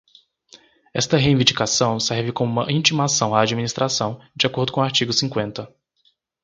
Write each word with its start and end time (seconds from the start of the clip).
Esta 0.95 1.15
reivindicação 1.15 1.99
serve 1.99 2.31
como 2.31 2.51
uma 2.51 2.71
intimação 2.71 3.35
à 3.35 3.41
administração, 3.43 4.19
de 4.35 4.47
acordo 4.47 4.71
com 4.71 4.79
o 4.79 4.83
artigo 4.83 5.13
cinquenta. 5.13 5.71